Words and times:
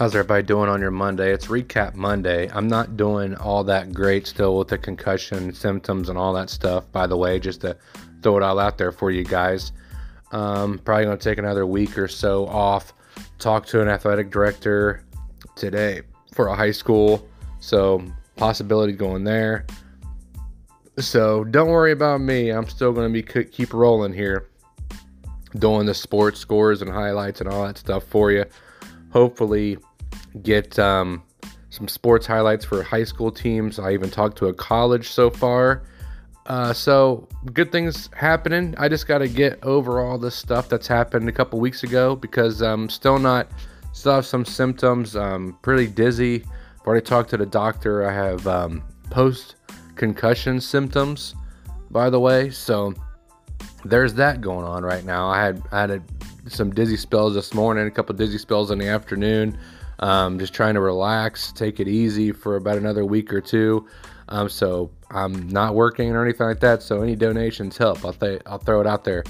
How's 0.00 0.14
everybody 0.14 0.42
doing 0.42 0.70
on 0.70 0.80
your 0.80 0.90
Monday? 0.90 1.30
It's 1.30 1.48
Recap 1.48 1.94
Monday. 1.94 2.48
I'm 2.54 2.68
not 2.68 2.96
doing 2.96 3.34
all 3.36 3.62
that 3.64 3.92
great 3.92 4.26
still 4.26 4.56
with 4.56 4.68
the 4.68 4.78
concussion 4.78 5.52
symptoms 5.52 6.08
and 6.08 6.16
all 6.16 6.32
that 6.32 6.48
stuff, 6.48 6.90
by 6.90 7.06
the 7.06 7.18
way, 7.18 7.38
just 7.38 7.60
to 7.60 7.76
throw 8.22 8.38
it 8.38 8.42
all 8.42 8.58
out 8.58 8.78
there 8.78 8.92
for 8.92 9.10
you 9.10 9.24
guys. 9.24 9.72
Um, 10.32 10.78
probably 10.78 11.04
going 11.04 11.18
to 11.18 11.22
take 11.22 11.36
another 11.36 11.66
week 11.66 11.98
or 11.98 12.08
so 12.08 12.46
off. 12.46 12.94
Talk 13.38 13.66
to 13.66 13.82
an 13.82 13.88
athletic 13.88 14.30
director 14.30 15.04
today 15.54 16.00
for 16.32 16.46
a 16.46 16.56
high 16.56 16.70
school. 16.70 17.28
So, 17.58 18.02
possibility 18.36 18.94
going 18.94 19.24
there. 19.24 19.66
So, 20.98 21.44
don't 21.44 21.68
worry 21.68 21.92
about 21.92 22.22
me. 22.22 22.48
I'm 22.48 22.68
still 22.70 22.92
going 22.92 23.12
to 23.12 23.22
be 23.22 23.44
keep 23.44 23.74
rolling 23.74 24.14
here, 24.14 24.48
doing 25.58 25.84
the 25.84 25.92
sports 25.92 26.40
scores 26.40 26.80
and 26.80 26.90
highlights 26.90 27.42
and 27.42 27.50
all 27.50 27.66
that 27.66 27.76
stuff 27.76 28.04
for 28.04 28.32
you. 28.32 28.46
Hopefully, 29.12 29.76
get 30.42 30.78
um, 30.78 31.22
some 31.70 31.88
sports 31.88 32.26
highlights 32.26 32.64
for 32.64 32.82
high 32.82 33.04
school 33.04 33.30
teams. 33.30 33.78
I 33.78 33.92
even 33.92 34.10
talked 34.10 34.38
to 34.38 34.46
a 34.46 34.54
college 34.54 35.08
so 35.08 35.30
far. 35.30 35.82
Uh, 36.46 36.72
so 36.72 37.28
good 37.52 37.70
things 37.70 38.08
happening. 38.16 38.74
I 38.78 38.88
just 38.88 39.06
got 39.06 39.18
to 39.18 39.28
get 39.28 39.62
over 39.62 40.00
all 40.00 40.18
this 40.18 40.34
stuff 40.34 40.68
that's 40.68 40.86
happened 40.86 41.28
a 41.28 41.32
couple 41.32 41.60
weeks 41.60 41.84
ago 41.84 42.16
because 42.16 42.60
I'm 42.60 42.88
still 42.88 43.18
not, 43.18 43.50
still 43.92 44.14
have 44.14 44.26
some 44.26 44.44
symptoms. 44.44 45.14
I'm 45.14 45.52
pretty 45.62 45.86
dizzy. 45.86 46.42
I've 46.80 46.86
already 46.86 47.06
talked 47.06 47.30
to 47.30 47.36
the 47.36 47.46
doctor. 47.46 48.08
I 48.08 48.12
have 48.12 48.46
um, 48.46 48.82
post 49.10 49.56
concussion 49.94 50.60
symptoms, 50.60 51.34
by 51.90 52.10
the 52.10 52.18
way. 52.18 52.50
So 52.50 52.94
there's 53.84 54.14
that 54.14 54.40
going 54.40 54.64
on 54.64 54.82
right 54.82 55.04
now. 55.04 55.28
I 55.28 55.40
had 55.42 55.62
I 55.70 55.80
had 55.82 55.90
a, 55.90 56.02
some 56.48 56.74
dizzy 56.74 56.96
spells 56.96 57.34
this 57.34 57.54
morning, 57.54 57.86
a 57.86 57.90
couple 57.90 58.14
dizzy 58.16 58.38
spells 58.38 58.70
in 58.70 58.78
the 58.78 58.88
afternoon. 58.88 59.58
Um, 60.00 60.38
just 60.38 60.52
trying 60.54 60.74
to 60.74 60.80
relax, 60.80 61.52
take 61.52 61.78
it 61.78 61.86
easy 61.86 62.32
for 62.32 62.56
about 62.56 62.78
another 62.78 63.04
week 63.04 63.32
or 63.32 63.40
two. 63.40 63.86
Um, 64.28 64.48
so 64.48 64.90
I'm 65.10 65.48
not 65.48 65.74
working 65.74 66.12
or 66.12 66.24
anything 66.24 66.46
like 66.46 66.60
that. 66.60 66.82
So 66.82 67.02
any 67.02 67.16
donations 67.16 67.76
help. 67.76 68.04
I'll, 68.04 68.12
th- 68.12 68.42
I'll 68.46 68.58
throw 68.58 68.80
it 68.80 68.86
out 68.86 69.04
there 69.04 69.24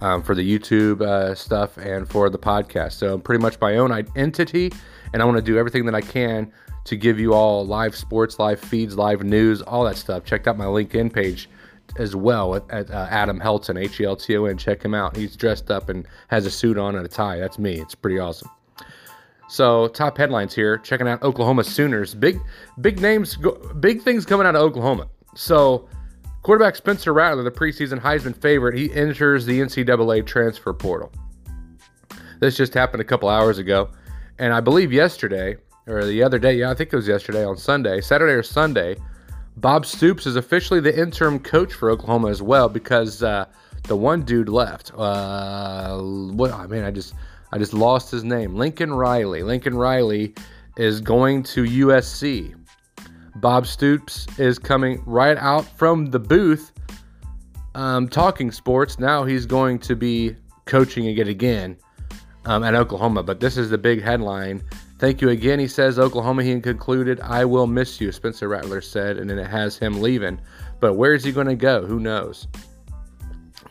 um, 0.00 0.22
for 0.22 0.34
the 0.34 0.58
YouTube 0.58 1.02
uh, 1.02 1.34
stuff 1.34 1.76
and 1.76 2.08
for 2.08 2.30
the 2.30 2.38
podcast. 2.38 2.92
So 2.92 3.14
I'm 3.14 3.20
pretty 3.20 3.42
much 3.42 3.60
my 3.60 3.76
own 3.76 3.92
entity, 4.16 4.72
and 5.12 5.20
I 5.20 5.24
want 5.24 5.36
to 5.36 5.42
do 5.42 5.58
everything 5.58 5.84
that 5.86 5.94
I 5.94 6.00
can 6.00 6.52
to 6.84 6.96
give 6.96 7.18
you 7.18 7.32
all 7.34 7.66
live 7.66 7.96
sports, 7.96 8.38
live 8.38 8.60
feeds, 8.60 8.96
live 8.96 9.22
news, 9.22 9.62
all 9.62 9.84
that 9.84 9.96
stuff. 9.96 10.24
Check 10.24 10.46
out 10.46 10.56
my 10.56 10.66
LinkedIn 10.66 11.12
page 11.12 11.48
as 11.98 12.16
well 12.16 12.54
at, 12.70 12.90
uh, 12.90 13.06
Adam 13.10 13.40
Helton, 13.40 13.78
H 13.78 14.00
E 14.00 14.04
L 14.04 14.16
T 14.16 14.36
O 14.36 14.44
N. 14.44 14.56
Check 14.56 14.82
him 14.82 14.94
out. 14.94 15.16
He's 15.16 15.36
dressed 15.36 15.70
up 15.70 15.88
and 15.88 16.06
has 16.28 16.46
a 16.46 16.50
suit 16.50 16.78
on 16.78 16.94
and 16.96 17.04
a 17.04 17.08
tie. 17.08 17.38
That's 17.38 17.58
me. 17.58 17.80
It's 17.80 17.94
pretty 17.94 18.18
awesome. 18.18 18.50
So 19.54 19.86
top 19.86 20.18
headlines 20.18 20.52
here. 20.52 20.78
Checking 20.78 21.06
out 21.06 21.22
Oklahoma 21.22 21.62
Sooners. 21.62 22.12
Big, 22.12 22.40
big 22.80 23.00
names, 23.00 23.38
big 23.78 24.02
things 24.02 24.26
coming 24.26 24.48
out 24.48 24.56
of 24.56 24.62
Oklahoma. 24.62 25.06
So 25.36 25.88
quarterback 26.42 26.74
Spencer 26.74 27.12
Rattler, 27.12 27.44
the 27.44 27.52
preseason 27.52 28.00
Heisman 28.00 28.36
favorite, 28.36 28.76
he 28.76 28.92
enters 28.92 29.46
the 29.46 29.60
NCAA 29.60 30.26
transfer 30.26 30.72
portal. 30.72 31.12
This 32.40 32.56
just 32.56 32.74
happened 32.74 33.00
a 33.00 33.04
couple 33.04 33.28
hours 33.28 33.58
ago, 33.58 33.90
and 34.40 34.52
I 34.52 34.58
believe 34.58 34.92
yesterday 34.92 35.56
or 35.86 36.04
the 36.04 36.20
other 36.20 36.40
day. 36.40 36.54
Yeah, 36.54 36.72
I 36.72 36.74
think 36.74 36.92
it 36.92 36.96
was 36.96 37.06
yesterday 37.06 37.44
on 37.44 37.56
Sunday, 37.56 38.00
Saturday 38.00 38.32
or 38.32 38.42
Sunday. 38.42 38.96
Bob 39.58 39.86
Stoops 39.86 40.26
is 40.26 40.34
officially 40.34 40.80
the 40.80 41.00
interim 41.00 41.38
coach 41.38 41.72
for 41.74 41.92
Oklahoma 41.92 42.28
as 42.28 42.42
well 42.42 42.68
because 42.68 43.22
uh, 43.22 43.44
the 43.84 43.94
one 43.94 44.22
dude 44.22 44.48
left. 44.48 44.90
Uh, 44.96 46.00
what 46.00 46.50
I 46.52 46.66
mean, 46.66 46.82
I 46.82 46.90
just 46.90 47.14
I 47.54 47.58
just 47.58 47.72
lost 47.72 48.10
his 48.10 48.24
name. 48.24 48.56
Lincoln 48.56 48.92
Riley. 48.92 49.44
Lincoln 49.44 49.76
Riley 49.76 50.34
is 50.76 51.00
going 51.00 51.44
to 51.44 51.62
USC. 51.62 52.52
Bob 53.36 53.68
Stoops 53.68 54.26
is 54.40 54.58
coming 54.58 55.00
right 55.06 55.36
out 55.36 55.64
from 55.64 56.06
the 56.06 56.18
booth 56.18 56.72
um, 57.76 58.08
talking 58.08 58.50
sports. 58.50 58.98
Now 58.98 59.22
he's 59.24 59.46
going 59.46 59.78
to 59.80 59.94
be 59.94 60.34
coaching 60.64 61.06
again 61.06 61.28
again 61.28 61.76
um, 62.44 62.64
at 62.64 62.74
Oklahoma. 62.74 63.22
But 63.22 63.38
this 63.38 63.56
is 63.56 63.70
the 63.70 63.78
big 63.78 64.02
headline. 64.02 64.60
Thank 64.98 65.20
you 65.20 65.28
again, 65.28 65.60
he 65.60 65.68
says. 65.68 65.96
Oklahoma, 65.96 66.42
he 66.42 66.58
concluded, 66.60 67.20
I 67.20 67.44
will 67.44 67.68
miss 67.68 68.00
you, 68.00 68.10
Spencer 68.10 68.48
Rattler 68.48 68.80
said, 68.80 69.16
and 69.16 69.30
then 69.30 69.38
it 69.38 69.46
has 69.46 69.78
him 69.78 70.02
leaving. 70.02 70.40
But 70.80 70.94
where 70.94 71.14
is 71.14 71.22
he 71.22 71.30
going 71.30 71.46
to 71.46 71.54
go? 71.54 71.86
Who 71.86 72.00
knows? 72.00 72.48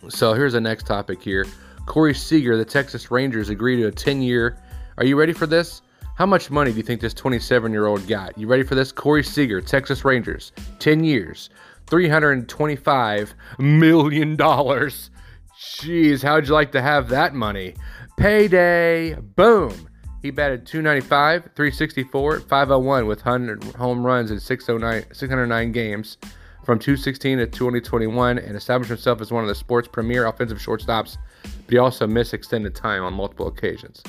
So 0.08 0.34
here's 0.34 0.54
the 0.54 0.62
next 0.62 0.88
topic 0.88 1.22
here. 1.22 1.46
Corey 1.86 2.14
Seager, 2.14 2.58
the 2.58 2.66
Texas 2.66 3.12
Rangers, 3.12 3.50
agreed 3.50 3.78
to 3.78 3.88
a 3.88 3.92
10 3.92 4.22
year. 4.22 4.58
Are 4.98 5.06
you 5.06 5.18
ready 5.18 5.34
for 5.34 5.48
this? 5.48 5.82
How 6.16 6.26
much 6.26 6.52
money 6.52 6.72
do 6.72 6.78
you 6.78 6.84
think 6.84 7.02
this 7.02 7.14
27 7.14 7.72
year 7.72 7.88
old 7.88 8.08
got? 8.08 8.38
You 8.38 8.48
ready 8.48 8.64
for 8.64 8.76
this? 8.76 8.92
Corey 8.92 9.24
Seager, 9.24 9.62
Texas 9.62 10.06
Rangers, 10.06 10.52
10 10.80 11.04
years, 11.04 11.50
$325 11.88 13.34
million. 13.60 14.38
Jeez, 14.38 16.24
how'd 16.24 16.48
you 16.48 16.54
like 16.54 16.72
to 16.72 16.82
have 16.82 17.10
that 17.10 17.34
money? 17.34 17.74
Payday. 18.18 19.16
Boom. 19.16 19.90
He 20.22 20.32
batted 20.32 20.66
295, 20.66 21.50
364, 21.56 22.40
501 22.42 23.08
with 23.08 23.26
100 23.26 23.64
home 23.76 24.06
runs 24.06 24.32
in 24.32 24.40
609, 24.40 25.14
609 25.14 25.72
games 25.74 26.18
from 26.64 26.80
216 26.80 27.40
to 27.40 27.48
2021 27.48 28.40
and 28.40 28.56
established 28.56 28.90
himself 28.90 29.20
as 29.20 29.32
one 29.32 29.44
of 29.44 29.50
the 29.50 29.56
sport's 29.56 29.88
premier 29.88 30.26
offensive 30.28 30.60
shortstops 30.60 31.18
but 31.66 31.72
he 31.74 31.78
also 31.78 32.08
missed 32.08 32.34
extended 32.34 32.76
time 32.76 33.04
on 33.04 33.14
multiple 33.14 33.48
occasions. 33.48 34.04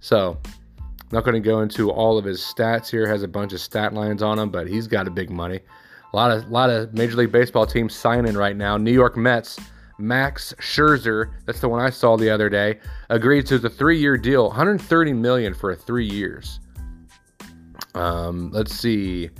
So, 0.00 0.38
not 1.12 1.24
going 1.24 1.34
to 1.34 1.46
go 1.46 1.60
into 1.60 1.90
all 1.90 2.18
of 2.18 2.24
his 2.24 2.40
stats 2.40 2.90
here. 2.90 3.06
Has 3.06 3.22
a 3.22 3.28
bunch 3.28 3.52
of 3.52 3.60
stat 3.60 3.92
lines 3.92 4.22
on 4.22 4.38
him, 4.38 4.50
but 4.50 4.66
he's 4.66 4.86
got 4.86 5.06
a 5.06 5.10
big 5.10 5.30
money. 5.30 5.60
A 6.12 6.16
lot 6.16 6.30
of 6.30 6.50
lot 6.50 6.70
of 6.70 6.92
Major 6.94 7.16
League 7.16 7.32
Baseball 7.32 7.66
teams 7.66 7.94
signing 7.94 8.34
right 8.34 8.56
now. 8.56 8.76
New 8.76 8.92
York 8.92 9.16
Mets, 9.16 9.58
Max 9.98 10.54
Scherzer, 10.58 11.32
that's 11.46 11.60
the 11.60 11.68
one 11.68 11.80
I 11.80 11.90
saw 11.90 12.16
the 12.16 12.30
other 12.30 12.48
day, 12.48 12.80
agreed 13.10 13.46
to 13.46 13.58
the 13.58 13.70
three-year 13.70 14.16
deal, 14.16 14.48
130 14.48 15.12
million 15.12 15.54
for 15.54 15.74
three 15.74 16.06
years. 16.06 16.60
Um, 17.94 18.50
let's 18.50 18.74
see, 18.74 19.30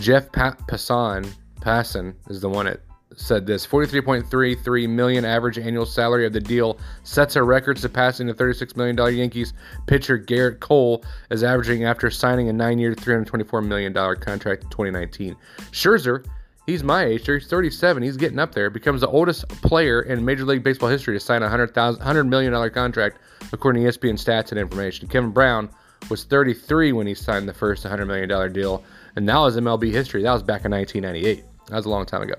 Jeff 0.00 0.32
pa- 0.32 0.56
Passan, 0.68 1.30
Passan 1.60 2.14
is 2.28 2.40
the 2.40 2.48
one 2.48 2.66
at 2.66 2.80
said 3.16 3.46
this 3.46 3.66
43.33 3.66 4.88
million 4.88 5.24
average 5.24 5.58
annual 5.58 5.86
salary 5.86 6.26
of 6.26 6.32
the 6.32 6.40
deal 6.40 6.78
sets 7.02 7.36
a 7.36 7.42
record 7.42 7.78
surpassing 7.78 8.26
the 8.26 8.34
36 8.34 8.76
million 8.76 8.96
dollar 8.96 9.10
Yankees 9.10 9.52
pitcher 9.86 10.18
Gerrit 10.18 10.60
Cole 10.60 11.04
is 11.30 11.42
averaging 11.42 11.84
after 11.84 12.10
signing 12.10 12.48
a 12.48 12.52
9-year 12.52 12.94
324 12.94 13.62
million 13.62 13.92
dollar 13.92 14.16
contract 14.16 14.64
in 14.64 14.70
2019. 14.70 15.36
Scherzer, 15.70 16.26
he's 16.66 16.82
my 16.82 17.04
age, 17.04 17.26
he's 17.26 17.46
37, 17.46 18.02
he's 18.02 18.16
getting 18.16 18.38
up 18.38 18.54
there, 18.54 18.70
becomes 18.70 19.00
the 19.00 19.08
oldest 19.08 19.48
player 19.48 20.02
in 20.02 20.24
Major 20.24 20.44
League 20.44 20.62
Baseball 20.62 20.88
history 20.88 21.14
to 21.16 21.20
sign 21.20 21.42
a 21.42 21.46
100,000 21.46 21.98
100 21.98 22.24
million 22.24 22.52
dollar 22.52 22.70
contract 22.70 23.18
according 23.52 23.84
to 23.84 23.90
ESPN 23.90 24.14
stats 24.14 24.50
and 24.50 24.58
information. 24.58 25.08
Kevin 25.08 25.30
Brown 25.30 25.70
was 26.10 26.24
33 26.24 26.92
when 26.92 27.06
he 27.06 27.14
signed 27.14 27.48
the 27.48 27.54
first 27.54 27.84
100 27.84 28.06
million 28.06 28.28
dollar 28.28 28.48
deal, 28.48 28.84
and 29.16 29.28
that 29.28 29.38
was 29.38 29.56
MLB 29.56 29.90
history. 29.92 30.22
That 30.22 30.32
was 30.32 30.42
back 30.42 30.64
in 30.64 30.72
1998. 30.72 31.44
That 31.68 31.76
was 31.76 31.86
a 31.86 31.90
long 31.90 32.04
time 32.04 32.22
ago. 32.22 32.34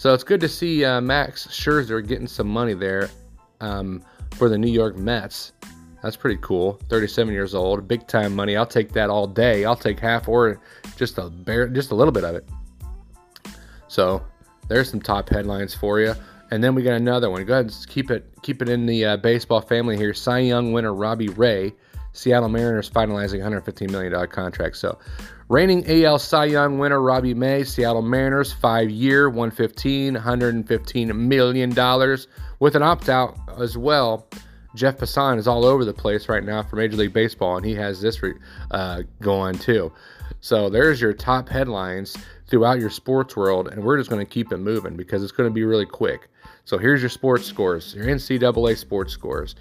So 0.00 0.14
it's 0.14 0.24
good 0.24 0.40
to 0.40 0.48
see 0.48 0.82
uh, 0.82 1.02
Max 1.02 1.46
Scherzer 1.48 2.00
getting 2.08 2.26
some 2.26 2.48
money 2.48 2.72
there 2.72 3.10
um, 3.60 4.02
for 4.36 4.48
the 4.48 4.56
New 4.56 4.70
York 4.70 4.96
Mets. 4.96 5.52
That's 6.02 6.16
pretty 6.16 6.38
cool. 6.40 6.80
37 6.88 7.34
years 7.34 7.54
old, 7.54 7.86
big 7.86 8.06
time 8.06 8.34
money. 8.34 8.56
I'll 8.56 8.64
take 8.64 8.92
that 8.92 9.10
all 9.10 9.26
day. 9.26 9.66
I'll 9.66 9.76
take 9.76 10.00
half 10.00 10.26
or 10.26 10.58
just 10.96 11.18
a 11.18 11.28
bare, 11.28 11.68
just 11.68 11.90
a 11.90 11.94
little 11.94 12.12
bit 12.12 12.24
of 12.24 12.34
it. 12.34 12.48
So 13.88 14.24
there's 14.68 14.90
some 14.90 15.02
top 15.02 15.28
headlines 15.28 15.74
for 15.74 16.00
you. 16.00 16.14
And 16.50 16.64
then 16.64 16.74
we 16.74 16.82
got 16.82 16.94
another 16.94 17.28
one. 17.28 17.44
Go 17.44 17.52
ahead 17.52 17.66
and 17.66 17.86
keep 17.86 18.10
it 18.10 18.26
keep 18.40 18.62
it 18.62 18.70
in 18.70 18.86
the 18.86 19.04
uh, 19.04 19.16
baseball 19.18 19.60
family 19.60 19.98
here. 19.98 20.14
Cy 20.14 20.38
Young 20.38 20.72
winner 20.72 20.94
Robbie 20.94 21.28
Ray, 21.28 21.74
Seattle 22.12 22.48
Mariners 22.48 22.90
finalizing 22.90 23.40
$115 23.40 23.90
million 23.90 24.26
contract. 24.28 24.76
So 24.76 24.98
Reigning 25.50 25.84
AL 26.04 26.20
Cy 26.20 26.44
Young 26.44 26.78
winner 26.78 27.02
Robbie 27.02 27.34
May, 27.34 27.64
Seattle 27.64 28.02
Mariners, 28.02 28.52
five 28.52 28.88
year, 28.88 29.28
115, 29.28 30.14
$115 30.14 31.14
million 31.16 32.16
with 32.60 32.76
an 32.76 32.82
opt 32.84 33.08
out 33.08 33.36
as 33.58 33.76
well. 33.76 34.28
Jeff 34.76 34.98
Passan 34.98 35.38
is 35.38 35.48
all 35.48 35.64
over 35.64 35.84
the 35.84 35.92
place 35.92 36.28
right 36.28 36.44
now 36.44 36.62
for 36.62 36.76
Major 36.76 36.96
League 36.96 37.12
Baseball, 37.12 37.56
and 37.56 37.66
he 37.66 37.74
has 37.74 38.00
this 38.00 38.22
uh, 38.70 39.02
going 39.20 39.58
too. 39.58 39.92
So 40.40 40.70
there's 40.70 41.00
your 41.00 41.12
top 41.12 41.48
headlines 41.48 42.16
throughout 42.46 42.78
your 42.78 42.90
sports 42.90 43.36
world, 43.36 43.66
and 43.66 43.82
we're 43.82 43.98
just 43.98 44.08
going 44.08 44.24
to 44.24 44.30
keep 44.30 44.52
it 44.52 44.58
moving 44.58 44.96
because 44.96 45.24
it's 45.24 45.32
going 45.32 45.50
to 45.50 45.52
be 45.52 45.64
really 45.64 45.84
quick. 45.84 46.28
So 46.64 46.78
here's 46.78 47.02
your 47.02 47.10
sports 47.10 47.44
scores, 47.44 47.92
your 47.96 48.06
NCAA 48.06 48.78
sports 48.78 49.12
scores. 49.12 49.56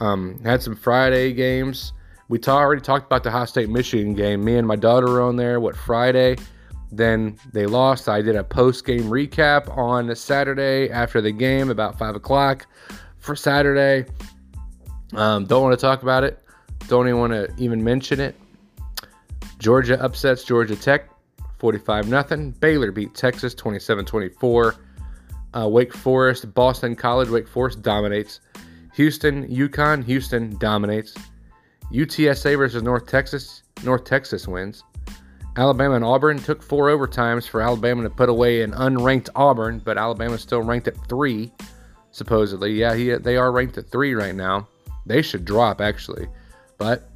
Um, 0.00 0.40
had 0.44 0.62
some 0.62 0.76
Friday 0.76 1.32
games. 1.32 1.92
We 2.28 2.38
already 2.46 2.82
talked 2.82 3.06
about 3.06 3.22
the 3.22 3.30
Ohio 3.30 3.46
State 3.46 3.70
Michigan 3.70 4.14
game. 4.14 4.44
Me 4.44 4.56
and 4.56 4.68
my 4.68 4.76
daughter 4.76 5.06
were 5.06 5.22
on 5.22 5.36
there. 5.36 5.60
What 5.60 5.76
Friday? 5.76 6.36
Then 6.92 7.38
they 7.52 7.66
lost. 7.66 8.08
I 8.08 8.22
did 8.22 8.36
a 8.36 8.44
post 8.44 8.84
game 8.84 9.04
recap 9.04 9.74
on 9.76 10.14
Saturday 10.14 10.90
after 10.90 11.20
the 11.20 11.32
game, 11.32 11.70
about 11.70 11.98
five 11.98 12.14
o'clock 12.14 12.66
for 13.18 13.34
Saturday. 13.34 14.06
Um, 15.14 15.46
don't 15.46 15.62
want 15.62 15.78
to 15.78 15.80
talk 15.80 16.02
about 16.02 16.24
it. 16.24 16.42
Don't 16.86 17.08
even 17.08 17.18
want 17.18 17.32
to 17.32 17.52
even 17.56 17.82
mention 17.82 18.20
it. 18.20 18.36
Georgia 19.58 20.02
upsets 20.02 20.44
Georgia 20.44 20.76
Tech 20.76 21.10
45 21.58 22.08
0. 22.08 22.52
Baylor 22.60 22.92
beat 22.92 23.14
Texas 23.14 23.54
27 23.54 24.04
24. 24.04 24.74
Uh, 25.54 25.68
Wake 25.68 25.94
Forest, 25.94 26.52
Boston 26.54 26.94
College, 26.94 27.28
Wake 27.30 27.48
Forest 27.48 27.82
dominates. 27.82 28.40
Houston, 28.98 29.46
UConn, 29.46 30.02
Houston 30.04 30.58
dominates. 30.58 31.14
UTSA 31.92 32.58
versus 32.58 32.82
North 32.82 33.06
Texas, 33.06 33.62
North 33.84 34.02
Texas 34.02 34.48
wins. 34.48 34.82
Alabama 35.56 35.94
and 35.94 36.04
Auburn 36.04 36.40
took 36.40 36.60
four 36.64 36.88
overtimes 36.88 37.48
for 37.48 37.62
Alabama 37.62 38.02
to 38.02 38.10
put 38.10 38.28
away 38.28 38.62
an 38.62 38.72
unranked 38.72 39.28
Auburn, 39.36 39.78
but 39.78 39.98
Alabama's 39.98 40.42
still 40.42 40.62
ranked 40.62 40.88
at 40.88 40.96
three, 41.08 41.52
supposedly. 42.10 42.72
Yeah, 42.72 42.96
he, 42.96 43.10
they 43.12 43.36
are 43.36 43.52
ranked 43.52 43.78
at 43.78 43.88
three 43.88 44.14
right 44.14 44.34
now. 44.34 44.66
They 45.06 45.22
should 45.22 45.44
drop, 45.44 45.80
actually. 45.80 46.26
But 46.76 47.08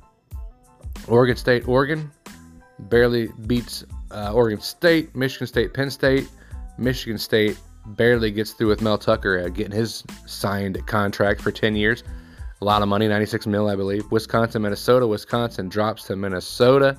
Oregon 1.09 1.37
State, 1.37 1.67
Oregon 1.67 2.13
barely 2.79 3.27
beats 3.49 3.85
uh, 4.13 4.33
Oregon 4.33 4.61
State, 4.61 5.17
Michigan 5.17 5.49
State, 5.49 5.75
Penn 5.75 5.91
State. 5.91 6.29
Michigan 6.79 7.19
State 7.19 7.59
barely 7.87 8.31
gets 8.31 8.53
through 8.53 8.69
with 8.69 8.83
Mel 8.83 8.99
Tucker 8.99 9.41
uh, 9.41 9.49
getting 9.49 9.73
his 9.73 10.05
signed 10.27 10.85
contract 10.87 11.41
for 11.41 11.51
10 11.51 11.77
years. 11.77 12.05
A 12.61 12.65
lot 12.65 12.83
of 12.83 12.89
money, 12.89 13.09
96 13.09 13.47
mil, 13.47 13.69
I 13.69 13.75
believe. 13.75 14.11
Wisconsin, 14.13 14.63
Minnesota. 14.63 15.07
Wisconsin 15.07 15.69
drops 15.69 16.05
to 16.05 16.17
Minnesota. 16.17 16.97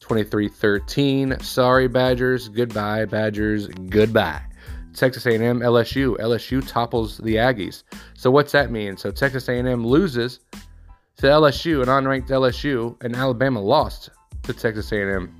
23-13. 0.00 1.42
Sorry, 1.42 1.86
Badgers. 1.86 2.48
Goodbye, 2.48 3.04
Badgers. 3.04 3.66
Goodbye. 3.66 4.40
Texas 4.94 5.26
A&M, 5.26 5.60
LSU. 5.60 6.16
LSU 6.16 6.66
topples 6.66 7.18
the 7.18 7.36
Aggies. 7.36 7.82
So 8.14 8.30
what's 8.30 8.52
that 8.52 8.70
mean? 8.70 8.96
So 8.96 9.10
Texas 9.10 9.48
A&M 9.48 9.86
loses 9.86 10.40
to 11.18 11.26
LSU, 11.26 11.82
an 11.82 11.88
unranked 11.88 12.28
LSU, 12.28 12.96
and 13.04 13.14
Alabama 13.14 13.60
lost 13.60 14.08
to 14.44 14.52
Texas 14.54 14.90
A&M. 14.92 15.39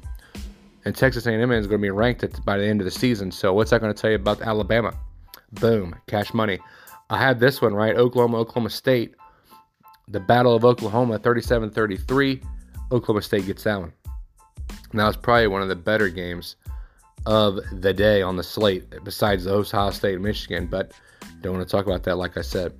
And 0.85 0.97
Texas 0.97 1.27
A&M 1.27 1.53
is 1.53 1.67
going 1.67 1.81
to 1.81 1.83
be 1.83 1.91
ranked 1.91 2.25
at, 2.25 2.45
by 2.45 2.57
the 2.57 2.65
end 2.65 2.81
of 2.81 2.85
the 2.85 2.91
season. 2.91 3.31
So 3.31 3.53
what's 3.53 3.71
that 3.71 3.81
going 3.81 3.93
to 3.93 4.01
tell 4.01 4.11
you 4.11 4.17
about 4.17 4.41
Alabama? 4.41 4.95
Boom, 5.53 5.95
cash 6.07 6.33
money. 6.33 6.59
I 7.11 7.19
had 7.19 7.41
this 7.41 7.61
one 7.61 7.75
right. 7.75 7.97
Oklahoma, 7.97 8.39
Oklahoma 8.39 8.71
State. 8.71 9.15
The 10.09 10.21
Battle 10.21 10.55
of 10.55 10.65
Oklahoma, 10.65 11.19
37-33. 11.19 12.43
Oklahoma 12.93 13.23
State 13.23 13.47
gets 13.47 13.65
that 13.65 13.79
one. 13.79 13.93
Now 14.93 15.09
it's 15.09 15.17
probably 15.17 15.47
one 15.47 15.63
of 15.63 15.69
the 15.69 15.77
better 15.77 16.09
games 16.09 16.57
of 17.27 17.59
the 17.73 17.93
day 17.93 18.23
on 18.23 18.37
the 18.37 18.43
slate, 18.43 18.93
besides 19.05 19.45
the 19.45 19.55
Ohio 19.55 19.91
State 19.91 20.15
and 20.15 20.23
Michigan. 20.23 20.67
But 20.67 20.93
don't 21.43 21.55
want 21.55 21.67
to 21.67 21.71
talk 21.71 21.87
about 21.87 22.03
that, 22.05 22.17
like 22.17 22.37
I 22.37 22.43
said. 22.43 22.73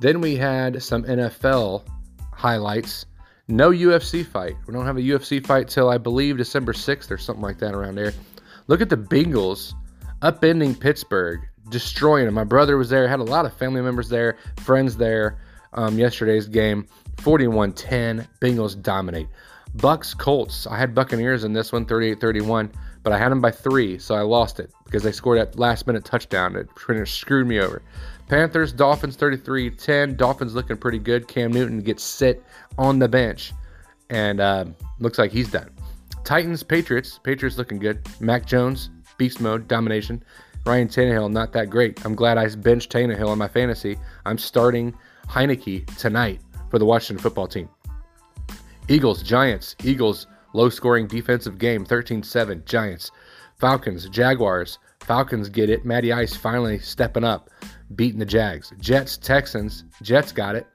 Then 0.00 0.20
we 0.20 0.34
had 0.34 0.82
some 0.82 1.04
NFL 1.04 1.84
highlights. 2.32 3.06
No 3.50 3.70
UFC 3.70 4.24
fight. 4.24 4.54
We 4.66 4.72
don't 4.72 4.86
have 4.86 4.96
a 4.96 5.00
UFC 5.00 5.44
fight 5.44 5.68
till 5.68 5.90
I 5.90 5.98
believe 5.98 6.36
December 6.36 6.72
6th 6.72 7.10
or 7.10 7.18
something 7.18 7.42
like 7.42 7.58
that 7.58 7.74
around 7.74 7.96
there. 7.96 8.12
Look 8.68 8.80
at 8.80 8.88
the 8.88 8.96
Bengals 8.96 9.74
upending 10.22 10.78
Pittsburgh, 10.78 11.40
destroying 11.68 12.26
them. 12.26 12.34
My 12.34 12.44
brother 12.44 12.76
was 12.76 12.88
there, 12.88 13.08
had 13.08 13.18
a 13.18 13.24
lot 13.24 13.46
of 13.46 13.52
family 13.54 13.82
members 13.82 14.08
there, 14.08 14.36
friends 14.60 14.96
there. 14.96 15.38
Um, 15.72 15.98
yesterday's 15.98 16.46
game, 16.46 16.86
41 17.18 17.72
10. 17.72 18.28
Bengals 18.40 18.80
dominate. 18.80 19.28
Bucs 19.76 20.16
Colts. 20.16 20.66
I 20.66 20.78
had 20.78 20.94
Buccaneers 20.94 21.44
in 21.44 21.52
this 21.52 21.72
one, 21.72 21.86
38-31, 21.86 22.72
but 23.02 23.12
I 23.12 23.18
had 23.18 23.30
them 23.30 23.40
by 23.40 23.50
three, 23.50 23.98
so 23.98 24.14
I 24.14 24.22
lost 24.22 24.60
it 24.60 24.70
because 24.84 25.02
they 25.02 25.12
scored 25.12 25.38
that 25.38 25.58
last 25.58 25.86
minute 25.86 26.04
touchdown. 26.04 26.56
It 26.56 26.68
pretty 26.74 27.00
much 27.00 27.12
screwed 27.12 27.46
me 27.46 27.60
over. 27.60 27.82
Panthers, 28.28 28.72
Dolphins 28.72 29.16
33-10. 29.16 30.16
Dolphins 30.16 30.54
looking 30.54 30.76
pretty 30.76 30.98
good. 30.98 31.26
Cam 31.26 31.52
Newton 31.52 31.80
gets 31.80 32.02
sit 32.02 32.44
on 32.78 32.98
the 32.98 33.08
bench, 33.08 33.52
and 34.10 34.40
uh, 34.40 34.66
looks 34.98 35.18
like 35.18 35.32
he's 35.32 35.50
done. 35.50 35.70
Titans, 36.24 36.62
Patriots. 36.62 37.18
Patriots 37.22 37.58
looking 37.58 37.78
good. 37.78 38.06
Mac 38.20 38.46
Jones, 38.46 38.90
beast 39.18 39.40
mode, 39.40 39.66
domination. 39.66 40.22
Ryan 40.66 40.88
Tannehill, 40.88 41.32
not 41.32 41.52
that 41.54 41.70
great. 41.70 42.04
I'm 42.04 42.14
glad 42.14 42.36
I 42.36 42.46
benched 42.54 42.92
Tannehill 42.92 43.28
on 43.28 43.38
my 43.38 43.48
fantasy. 43.48 43.98
I'm 44.26 44.36
starting 44.36 44.94
Heinicke 45.26 45.86
tonight 45.96 46.40
for 46.70 46.78
the 46.78 46.84
Washington 46.84 47.22
football 47.22 47.46
team. 47.46 47.68
Eagles, 48.88 49.22
Giants, 49.22 49.74
Eagles, 49.82 50.26
low 50.52 50.68
scoring 50.68 51.06
defensive 51.06 51.58
game, 51.58 51.84
13 51.84 52.22
7, 52.22 52.62
Giants. 52.66 53.10
Falcons, 53.58 54.08
Jaguars, 54.08 54.78
Falcons 55.00 55.48
get 55.48 55.68
it. 55.68 55.84
Matty 55.84 56.12
Ice 56.12 56.34
finally 56.34 56.78
stepping 56.78 57.24
up, 57.24 57.50
beating 57.94 58.18
the 58.18 58.24
Jags. 58.24 58.72
Jets, 58.80 59.16
Texans, 59.16 59.84
Jets 60.02 60.32
got 60.32 60.56
it. 60.56 60.66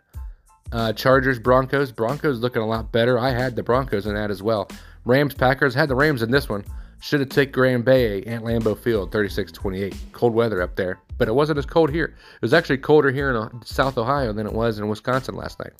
Uh, 0.71 0.93
Chargers, 0.93 1.39
Broncos, 1.39 1.91
Broncos 1.91 2.39
looking 2.39 2.61
a 2.61 2.65
lot 2.67 2.91
better. 2.91 3.17
I 3.17 3.31
had 3.31 3.55
the 3.55 3.63
Broncos 3.63 4.05
in 4.05 4.15
that 4.15 4.31
as 4.31 4.43
well. 4.43 4.67
Rams, 5.05 5.33
Packers, 5.33 5.73
had 5.73 5.89
the 5.89 5.95
Rams 5.95 6.21
in 6.21 6.31
this 6.31 6.49
one. 6.49 6.65
Should 6.99 7.19
have 7.19 7.29
taken 7.29 7.51
Green 7.51 7.81
Bay 7.81 8.23
at 8.23 8.41
Lambeau 8.41 8.77
Field, 8.77 9.11
36 9.11 9.51
28. 9.51 9.95
Cold 10.11 10.33
weather 10.33 10.61
up 10.61 10.75
there, 10.75 10.99
but 11.17 11.27
it 11.27 11.33
wasn't 11.35 11.59
as 11.59 11.65
cold 11.65 11.91
here. 11.91 12.15
It 12.35 12.41
was 12.41 12.53
actually 12.53 12.79
colder 12.79 13.11
here 13.11 13.29
in 13.29 13.61
South 13.63 13.97
Ohio 13.97 14.33
than 14.33 14.47
it 14.47 14.53
was 14.53 14.79
in 14.79 14.87
Wisconsin 14.87 15.35
last 15.35 15.59
night. 15.59 15.73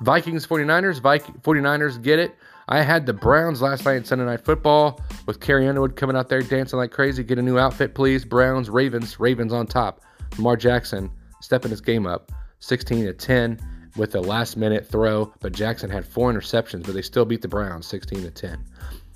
Vikings 0.00 0.46
49ers. 0.46 1.00
Viking 1.00 1.34
49ers 1.42 2.02
get 2.02 2.18
it. 2.18 2.34
I 2.70 2.82
had 2.82 3.04
the 3.04 3.12
Browns 3.12 3.60
last 3.60 3.84
night 3.84 3.96
in 3.96 4.04
Sunday 4.04 4.24
Night 4.24 4.44
Football 4.44 5.00
with 5.26 5.40
Carrie 5.40 5.66
Underwood 5.66 5.96
coming 5.96 6.14
out 6.14 6.28
there 6.28 6.40
dancing 6.40 6.78
like 6.78 6.92
crazy. 6.92 7.24
Get 7.24 7.36
a 7.36 7.42
new 7.42 7.58
outfit, 7.58 7.96
please. 7.96 8.24
Browns, 8.24 8.70
Ravens, 8.70 9.18
Ravens 9.18 9.52
on 9.52 9.66
top. 9.66 10.02
Lamar 10.36 10.56
Jackson 10.56 11.10
stepping 11.40 11.72
his 11.72 11.80
game 11.80 12.06
up, 12.06 12.30
16 12.60 13.06
to 13.06 13.12
10 13.12 13.58
with 13.96 14.14
a 14.14 14.20
last 14.20 14.56
minute 14.56 14.86
throw. 14.86 15.34
But 15.40 15.52
Jackson 15.52 15.90
had 15.90 16.06
four 16.06 16.32
interceptions, 16.32 16.84
but 16.84 16.94
they 16.94 17.02
still 17.02 17.24
beat 17.24 17.42
the 17.42 17.48
Browns, 17.48 17.86
16 17.88 18.22
to 18.22 18.30
10. 18.30 18.64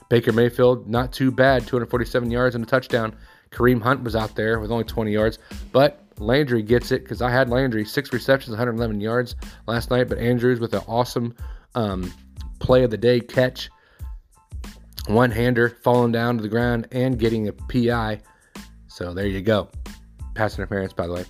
Baker 0.09 0.33
Mayfield, 0.33 0.89
not 0.89 1.12
too 1.12 1.31
bad, 1.31 1.65
247 1.65 2.33
yards 2.33 2.56
and 2.56 2.65
a 2.65 2.67
touchdown. 2.67 3.15
Kareem 3.53 3.81
Hunt 3.81 4.03
was 4.03 4.17
out 4.17 4.35
there 4.35 4.59
with 4.59 4.73
only 4.73 4.83
20 4.83 5.12
yards, 5.12 5.39
but 5.71 6.01
Landry 6.19 6.61
gets 6.61 6.91
it 6.91 7.05
because 7.05 7.23
I 7.23 7.31
had 7.31 7.49
Landry 7.49 7.85
six 7.85 8.12
receptions, 8.12 8.51
111 8.51 9.01
yards 9.01 9.37
last 9.69 9.93
night. 9.93 10.09
But 10.09 10.19
Andrews 10.19 10.59
with 10.59 10.75
an 10.75 10.83
awesome 10.89 11.37
um, 11.77 12.12
play 12.59 12.85
of 12.85 12.91
the 12.91 12.97
day 12.97 13.21
catch, 13.21 13.71
one 15.06 15.31
hander 15.31 15.79
falling 15.83 16.12
down 16.12 16.37
to 16.37 16.43
the 16.43 16.49
ground 16.49 16.89
and 16.93 17.19
getting 17.19 17.49
a 17.49 17.53
PI. 17.53 18.21
So 18.87 19.12
there 19.12 19.27
you 19.27 19.43
go. 19.43 19.69
Pass 20.35 20.56
interference, 20.59 20.93
by 20.93 21.06
the 21.06 21.12
way. 21.12 21.25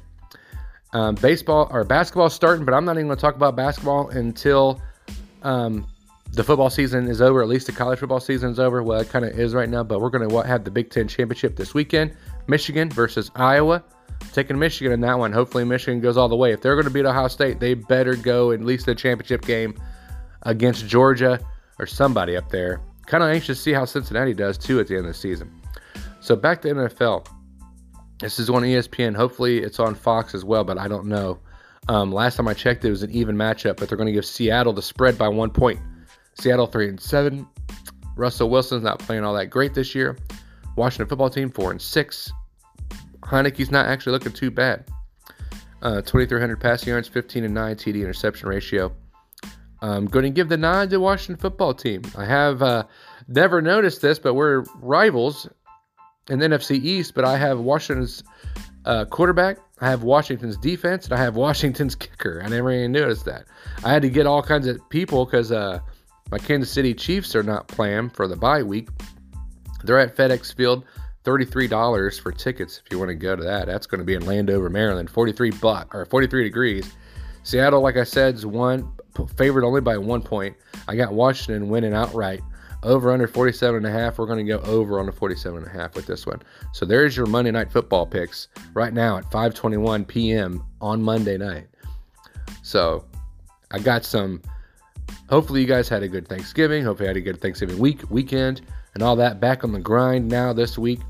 Um, 0.93 1.17
baseball 1.17 1.69
or 1.71 1.83
basketball 1.85 2.31
starting, 2.31 2.65
but 2.65 2.73
I'm 2.73 2.85
not 2.85 2.97
even 2.97 3.07
going 3.07 3.17
to 3.17 3.21
talk 3.21 3.35
about 3.35 3.57
basketball 3.57 4.11
until 4.11 4.81
um, 5.43 5.87
the 6.33 6.45
football 6.45 6.71
season 6.71 7.09
is 7.09 7.21
over. 7.21 7.43
At 7.43 7.49
least 7.49 7.67
the 7.67 7.73
college 7.73 7.99
football 7.99 8.21
season 8.21 8.51
is 8.51 8.61
over. 8.61 8.83
Well, 8.83 9.01
it 9.01 9.09
kind 9.09 9.25
of 9.25 9.39
is 9.39 9.55
right 9.55 9.69
now, 9.69 9.83
but 9.83 10.01
we're 10.01 10.11
going 10.11 10.29
to 10.29 10.43
have 10.43 10.65
the 10.65 10.71
Big 10.71 10.91
Ten 10.91 11.09
championship 11.09 11.57
this 11.57 11.75
weekend. 11.75 12.17
Michigan 12.47 12.91
versus 12.91 13.31
Iowa 13.35 13.83
taking 14.33 14.59
Michigan 14.59 14.93
in 14.93 15.01
that 15.01 15.19
one. 15.19 15.33
Hopefully, 15.33 15.65
Michigan 15.65 16.01
goes 16.01 16.17
all 16.17 16.29
the 16.29 16.37
way. 16.37 16.53
If 16.53 16.61
they're 16.61 16.75
going 16.75 16.87
to 16.87 16.91
beat 16.91 17.07
Ohio 17.07 17.29
State, 17.29 17.61
they 17.61 17.75
better 17.75 18.17
go 18.17 18.53
at 18.53 18.61
least 18.61 18.87
the 18.87 18.95
championship 18.95 19.43
game 19.43 19.75
against 20.45 20.87
Georgia 20.87 21.41
or 21.79 21.87
somebody 21.87 22.37
up 22.37 22.51
there. 22.51 22.81
Kind 23.07 23.23
of 23.23 23.31
anxious 23.31 23.59
to 23.59 23.63
see 23.63 23.73
how 23.73 23.85
Cincinnati 23.85 24.35
does 24.35 24.59
too 24.59 24.81
at 24.81 24.89
the 24.89 24.97
end 24.97 25.07
of 25.07 25.13
the 25.13 25.19
season. 25.19 25.51
So 26.21 26.37
back 26.37 26.63
to 26.63 26.69
NFL. 26.69 27.27
This 28.21 28.39
is 28.39 28.49
on 28.49 28.63
ESPN. 28.63 29.15
Hopefully, 29.15 29.59
it's 29.59 29.79
on 29.81 29.95
Fox 29.95 30.35
as 30.35 30.45
well, 30.45 30.65
but 30.65 30.79
I 30.79 30.89
don't 30.89 31.07
know. 31.07 31.39
Um, 31.89 32.13
last 32.13 32.37
time 32.37 32.49
I 32.49 32.55
checked, 32.55 32.85
it 32.85 32.91
was 32.91 33.03
an 33.03 33.11
even 33.11 33.37
matchup, 33.37 33.77
but 33.77 33.89
they're 33.89 33.99
going 33.99 34.07
to 34.07 34.13
give 34.13 34.25
Seattle 34.25 34.73
the 34.73 34.81
spread 34.81 35.19
by 35.19 35.29
one 35.29 35.51
point. 35.51 35.81
Seattle 36.35 36.67
three 36.67 36.89
and 36.89 37.01
seven. 37.01 37.47
Russell 38.17 38.49
Wilson's 38.49 38.85
not 38.85 39.01
playing 39.01 39.25
all 39.25 39.35
that 39.35 39.47
great 39.47 39.75
this 39.75 39.95
year. 39.95 40.17
Washington 40.77 41.09
football 41.09 41.31
team 41.31 41.51
four 41.51 41.71
and 41.71 41.83
six. 41.83 42.33
Heinicke's 43.21 43.71
not 43.71 43.87
actually 43.87 44.13
looking 44.13 44.33
too 44.33 44.51
bad. 44.51 44.85
Uh, 45.83 46.01
2,300 46.01 46.59
passing 46.59 46.89
yards, 46.89 47.09
15 47.09 47.45
and 47.45 47.53
9 47.53 47.77
TD 47.77 47.97
interception 47.97 48.49
ratio. 48.49 48.95
I'm 49.85 50.07
going 50.07 50.25
to 50.25 50.31
give 50.31 50.49
the 50.49 50.57
nod 50.57 50.91
to 50.91 50.99
Washington 50.99 51.37
football 51.37 51.75
team. 51.75 52.03
I 52.17 52.25
have 52.25 52.63
uh, 52.63 52.85
never 53.29 53.61
noticed 53.61 54.01
this, 54.01 54.19
but 54.19 54.35
we're 54.35 54.65
rivals 54.81 55.49
in 56.29 56.39
the 56.39 56.47
NFC 56.47 56.83
East. 56.83 57.15
But 57.15 57.25
I 57.25 57.37
have 57.37 57.61
Washington's 57.61 58.23
uh, 58.87 59.05
quarterback, 59.05 59.59
I 59.81 59.91
have 59.91 60.03
Washington's 60.03 60.57
defense, 60.57 61.05
and 61.05 61.15
I 61.15 61.19
have 61.19 61.37
Washington's 61.37 61.95
kicker. 61.95 62.43
I 62.43 62.49
never 62.49 62.73
even 62.73 62.93
noticed 62.93 63.27
that. 63.27 63.45
I 63.85 63.93
had 63.93 64.03
to 64.03 64.11
get 64.11 64.27
all 64.27 64.43
kinds 64.43 64.67
of 64.67 64.89
people 64.89 65.27
because 65.27 65.53
uh, 65.53 65.81
my 66.31 66.39
Kansas 66.39 66.71
City 66.71 66.95
Chiefs 66.95 67.37
are 67.37 67.43
not 67.43 67.69
playing 67.69 68.11
for 68.11 68.27
the 68.27 68.37
bye 68.37 68.63
week. 68.63 68.89
They're 69.83 69.99
at 69.99 70.17
FedEx 70.17 70.55
Field. 70.55 70.85
$33 71.25 72.21
for 72.21 72.33
tickets 72.33 72.83
if 72.85 72.93
you 72.93 72.99
want 72.99 73.09
to 73.09 73.15
go 73.15 73.35
to 73.35 73.43
that. 73.43 73.67
That's 73.67 73.87
going 73.87 73.99
to 73.99 74.05
be 74.05 74.13
in 74.13 74.27
Landover, 74.27 74.69
Maryland. 74.69 75.09
43 75.09 75.53
buck 75.53 75.95
or 75.95 76.05
43 76.05 76.45
degrees. 76.45 76.93
Seattle, 77.45 77.81
like 77.81 77.97
I 77.97 78.05
said, 78.05 78.35
is 78.35 78.45
one 78.45 78.93
favored 79.37 79.65
only 79.65 79.81
by 79.81 79.97
one 79.99 80.23
point. 80.23 80.57
I 80.89 80.97
got 80.97 81.13
Washington 81.13 81.69
winning 81.69 81.95
outright. 81.95 82.41
Over 82.83 83.13
under 83.13 83.27
47 83.27 83.79
and 83.79 83.87
a 83.87 83.91
half. 83.91 84.19
We're 84.19 84.27
going 84.27 84.45
to 84.45 84.59
go 84.59 84.59
over 84.71 85.01
on 85.01 85.07
the 85.07 85.13
47 85.13 85.57
and 85.57 85.67
a 85.67 85.71
half 85.71 85.95
with 85.95 86.05
this 86.05 86.27
one. 86.27 86.43
So 86.75 86.85
there's 86.85 87.17
your 87.17 87.25
Monday 87.25 87.51
night 87.51 87.73
football 87.73 88.05
picks 88.05 88.49
right 88.75 88.93
now 88.93 89.17
at 89.17 89.25
5:21 89.31 90.07
p.m. 90.07 90.63
on 90.83 91.03
Monday 91.03 91.39
night. 91.39 91.67
So 92.63 93.07
I 93.71 93.79
got 93.79 94.05
some 94.05 94.43
hopefully 95.29 95.63
you 95.63 95.67
guys 95.67 95.89
had 95.89 96.03
a 96.03 96.09
good 96.09 96.29
Thanksgiving. 96.29 96.85
Hopefully 96.85 97.07
you 97.07 97.09
had 97.09 97.17
a 97.17 97.21
good 97.21 97.41
Thanksgiving 97.41 97.79
week, 97.79 98.03
weekend, 98.11 98.61
and 98.93 99.03
all 99.03 99.17
that. 99.17 99.41
Back 99.41 99.65
on 99.65 99.73
the 99.73 99.81
grind 99.81 100.29
now 100.29 100.53
this 100.53 100.77
week. 100.77 101.01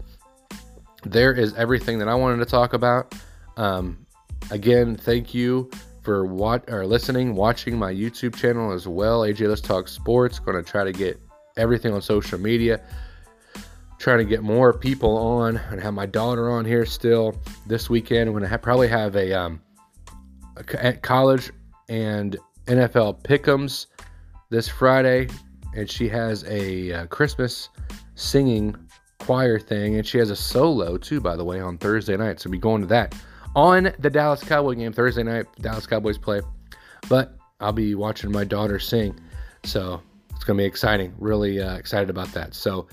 There 1.04 1.32
is 1.32 1.54
everything 1.54 1.98
that 1.98 2.08
I 2.08 2.14
wanted 2.14 2.38
to 2.38 2.46
talk 2.46 2.72
about. 2.72 3.14
Um, 3.56 4.06
again, 4.50 4.96
thank 4.96 5.34
you 5.34 5.70
for 6.04 6.26
what 6.26 6.70
or 6.70 6.86
listening, 6.86 7.34
watching 7.34 7.78
my 7.78 7.92
YouTube 7.92 8.36
channel 8.36 8.72
as 8.72 8.86
well. 8.86 9.22
AJ 9.22 9.48
Let's 9.48 9.62
Talk 9.62 9.88
Sports. 9.88 10.38
Going 10.38 10.62
to 10.62 10.70
try 10.70 10.84
to 10.84 10.92
get 10.92 11.18
everything 11.56 11.94
on 11.94 12.02
social 12.02 12.38
media. 12.38 12.80
Trying 13.98 14.18
to 14.18 14.24
get 14.24 14.42
more 14.42 14.74
people 14.74 15.16
on 15.16 15.56
and 15.56 15.80
have 15.80 15.94
my 15.94 16.04
daughter 16.04 16.50
on 16.50 16.66
here 16.66 16.84
still 16.84 17.34
this 17.66 17.88
weekend. 17.88 18.28
I'm 18.28 18.34
going 18.34 18.42
to 18.42 18.48
have, 18.48 18.60
probably 18.60 18.88
have 18.88 19.16
a, 19.16 19.32
um, 19.32 19.62
a 20.78 20.92
college 20.92 21.50
and 21.88 22.36
NFL 22.66 23.22
pickums 23.22 23.86
this 24.50 24.68
Friday, 24.68 25.28
and 25.74 25.90
she 25.90 26.08
has 26.10 26.44
a 26.44 26.92
uh, 26.92 27.06
Christmas 27.06 27.70
singing 28.14 28.76
choir 29.20 29.58
thing, 29.58 29.96
and 29.96 30.06
she 30.06 30.18
has 30.18 30.28
a 30.28 30.36
solo 30.36 30.98
too, 30.98 31.20
by 31.20 31.34
the 31.34 31.44
way, 31.44 31.60
on 31.60 31.78
Thursday 31.78 32.16
night. 32.16 32.40
So 32.40 32.50
be 32.50 32.58
going 32.58 32.82
to 32.82 32.86
that 32.88 33.14
on 33.54 33.92
the 33.98 34.10
Dallas 34.10 34.42
Cowboy 34.42 34.74
game 34.74 34.92
Thursday 34.92 35.22
night. 35.22 35.46
Dallas 35.60 35.86
Cowboys 35.86 36.18
play, 36.18 36.40
but 37.08 37.36
I'll 37.60 37.72
be 37.72 37.94
watching 37.94 38.30
my 38.30 38.44
daughter 38.44 38.78
sing, 38.78 39.18
so 39.64 40.00
it's 40.30 40.44
gonna 40.44 40.58
be 40.58 40.64
exciting. 40.64 41.14
Really 41.18 41.60
uh, 41.60 41.76
excited 41.76 42.10
about 42.10 42.32
that. 42.32 42.54
So 42.54 42.86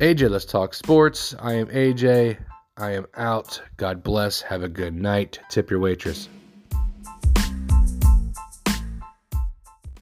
AJ, 0.00 0.30
let's 0.30 0.44
talk 0.44 0.74
sports. 0.74 1.34
I 1.38 1.54
am 1.54 1.66
AJ. 1.68 2.38
I 2.76 2.92
am 2.92 3.06
out. 3.16 3.62
God 3.76 4.02
bless. 4.02 4.40
Have 4.40 4.62
a 4.62 4.68
good 4.68 4.94
night. 4.94 5.38
Tip 5.48 5.70
your 5.70 5.80
waitress. 5.80 6.28